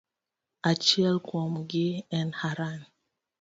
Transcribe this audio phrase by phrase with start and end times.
[0.69, 2.79] Achiel kuomgi en Haran.